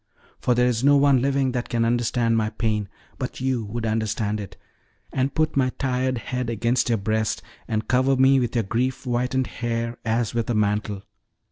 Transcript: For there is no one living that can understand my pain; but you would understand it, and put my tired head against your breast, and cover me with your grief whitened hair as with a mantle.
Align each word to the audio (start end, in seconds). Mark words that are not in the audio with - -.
For 0.39 0.55
there 0.55 0.65
is 0.65 0.83
no 0.83 0.97
one 0.97 1.21
living 1.21 1.51
that 1.51 1.69
can 1.69 1.85
understand 1.85 2.35
my 2.35 2.49
pain; 2.49 2.89
but 3.19 3.39
you 3.39 3.63
would 3.65 3.85
understand 3.85 4.39
it, 4.39 4.57
and 5.13 5.35
put 5.35 5.55
my 5.55 5.69
tired 5.77 6.17
head 6.17 6.49
against 6.49 6.89
your 6.89 6.97
breast, 6.97 7.43
and 7.67 7.87
cover 7.87 8.15
me 8.17 8.39
with 8.39 8.55
your 8.55 8.63
grief 8.63 9.03
whitened 9.03 9.45
hair 9.45 9.99
as 10.03 10.33
with 10.33 10.49
a 10.49 10.55
mantle. 10.55 11.03